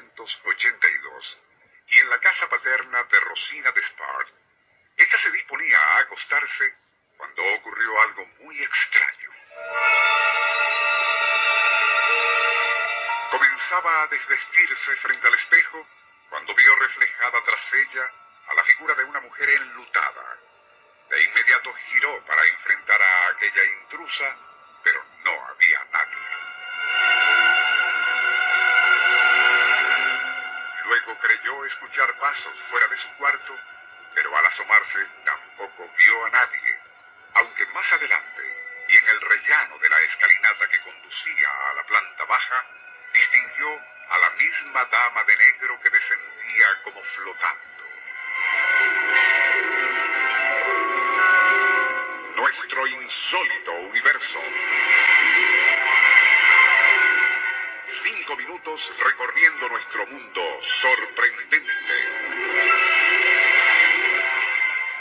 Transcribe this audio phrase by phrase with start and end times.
[0.00, 1.38] 1882,
[1.88, 4.28] y en la casa paterna de Rosina de Spart,
[4.96, 6.74] esta se disponía a acostarse
[7.16, 9.30] cuando ocurrió algo muy extraño.
[13.30, 15.86] Comenzaba a desvestirse frente al espejo
[16.30, 18.10] cuando vio reflejada tras ella
[18.48, 20.38] a la figura de una mujer enlutada.
[21.10, 24.36] De inmediato giró para enfrentar a aquella intrusa,
[31.22, 33.56] creyó escuchar pasos fuera de su cuarto,
[34.14, 36.80] pero al asomarse tampoco vio a nadie,
[37.34, 38.42] aunque más adelante,
[38.88, 42.66] y en el rellano de la escalinata que conducía a la planta baja,
[43.14, 47.62] distinguió a la misma dama de negro que descendía como flotando.
[52.34, 54.40] Nuestro insólito universo.
[58.36, 61.96] Minutos recorriendo nuestro mundo sorprendente.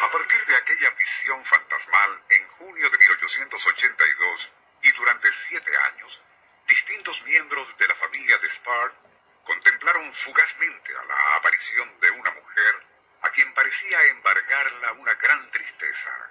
[0.00, 4.50] A partir de aquella visión fantasmal en junio de 1882
[4.82, 6.20] y durante siete años,
[6.66, 8.94] distintos miembros de la familia de Spart
[9.44, 12.86] contemplaron fugazmente a la aparición de una mujer
[13.22, 16.30] a quien parecía embargarla una gran tristeza.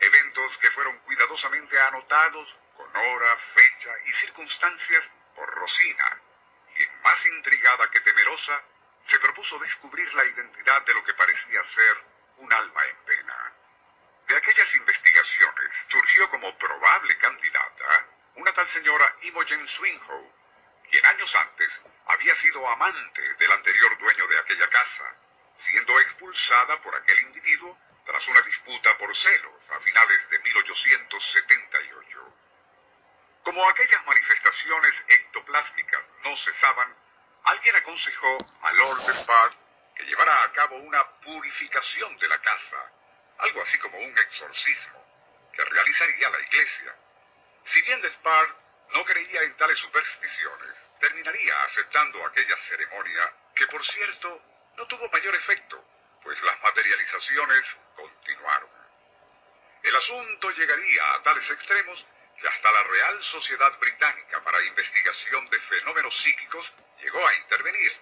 [0.00, 5.04] Eventos que fueron cuidadosamente anotados con hora, fecha y circunstancias
[5.38, 6.20] por Rosina,
[6.74, 8.60] quien más intrigada que temerosa
[9.08, 11.96] se propuso descubrir la identidad de lo que parecía ser
[12.38, 13.52] un alma en pena.
[14.26, 20.32] De aquellas investigaciones surgió como probable candidata una tal señora Imogen Swinhoe,
[20.90, 21.70] quien años antes
[22.06, 25.14] había sido amante del anterior dueño de aquella casa,
[25.70, 32.47] siendo expulsada por aquel individuo tras una disputa por celos a finales de 1878.
[33.48, 36.94] Como aquellas manifestaciones ectoplásmicas no cesaban,
[37.44, 39.54] alguien aconsejó a Lord Despard
[39.96, 42.92] que llevara a cabo una purificación de la casa,
[43.38, 45.02] algo así como un exorcismo,
[45.54, 46.94] que realizaría la iglesia.
[47.72, 48.50] Si bien Despard
[48.92, 54.42] no creía en tales supersticiones, terminaría aceptando aquella ceremonia que, por cierto,
[54.76, 55.82] no tuvo mayor efecto,
[56.22, 57.64] pues las materializaciones
[57.96, 58.68] continuaron.
[59.84, 62.04] El asunto llegaría a tales extremos
[62.46, 67.92] hasta la Real Sociedad Británica para Investigación de Fenómenos Psíquicos llegó a intervenir.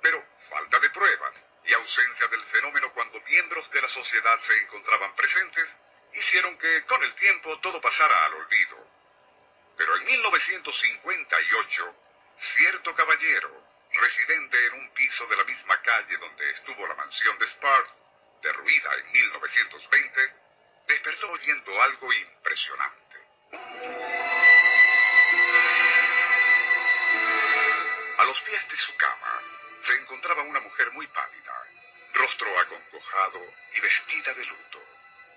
[0.00, 1.34] Pero falta de pruebas
[1.64, 5.68] y ausencia del fenómeno cuando miembros de la sociedad se encontraban presentes
[6.14, 8.88] hicieron que con el tiempo todo pasara al olvido.
[9.76, 11.96] Pero en 1958,
[12.56, 17.46] cierto caballero, residente en un piso de la misma calle donde estuvo la mansión de
[17.48, 17.90] Spart,
[18.42, 20.34] derruida en 1920,
[20.86, 23.03] despertó oyendo algo impresionante.
[28.18, 29.42] A los pies de su cama
[29.86, 31.62] se encontraba una mujer muy pálida,
[32.14, 33.40] rostro acongojado
[33.74, 34.80] y vestida de luto.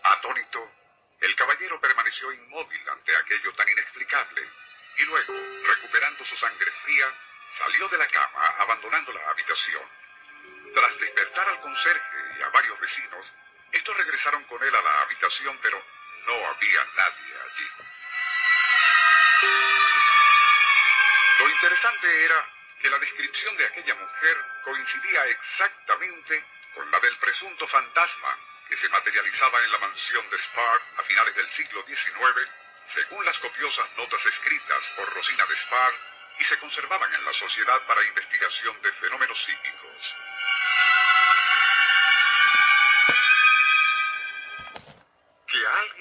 [0.03, 0.72] Atónito,
[1.19, 4.47] el caballero permaneció inmóvil ante aquello tan inexplicable
[4.97, 5.34] y luego,
[5.66, 7.14] recuperando su sangre fría,
[7.58, 9.84] salió de la cama abandonando la habitación.
[10.74, 13.25] Tras despertar al conserje y a varios vecinos,
[13.72, 15.84] estos regresaron con él a la habitación, pero
[16.25, 17.69] no había nadie allí.
[21.39, 22.49] Lo interesante era
[22.81, 26.43] que la descripción de aquella mujer coincidía exactamente
[26.73, 28.37] con la del presunto fantasma
[28.69, 32.49] que se materializaba en la mansión de Spar a finales del siglo XIX,
[32.93, 35.93] según las copiosas notas escritas por Rosina de Spar
[36.40, 40.36] y se conservaban en la Sociedad para Investigación de Fenómenos Psíquicos.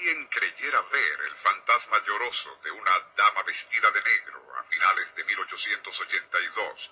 [0.07, 5.23] Alguien creyera ver el fantasma lloroso de una dama vestida de negro a finales de
[5.25, 6.91] 1882,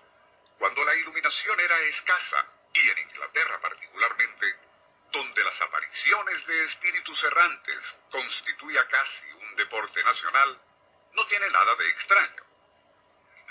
[0.58, 4.56] cuando la iluminación era escasa, y en Inglaterra particularmente,
[5.14, 7.80] donde las apariciones de espíritus errantes
[8.12, 10.62] constituía casi un deporte nacional,
[11.14, 12.44] no tiene nada de extraño.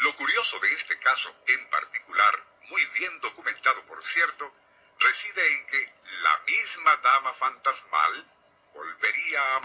[0.01, 4.55] Lo curioso de este caso en particular, muy bien documentado por cierto,
[4.99, 8.34] reside en que la misma dama fantasmal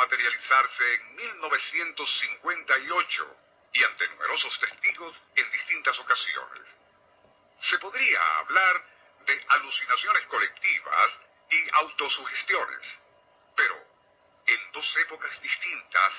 [0.10, 3.38] materializarse en 1958
[3.74, 6.64] y ante numerosos testigos en distintas ocasiones.
[7.70, 8.84] Se podría hablar
[9.28, 11.12] de alucinaciones colectivas
[11.52, 12.82] y autosugestiones,
[13.56, 13.76] pero
[14.48, 16.14] en dos épocas distintas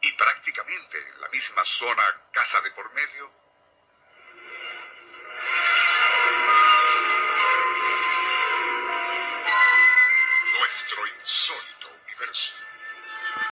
[0.00, 2.02] y prácticamente en la misma zona
[2.32, 3.17] casa de por medio,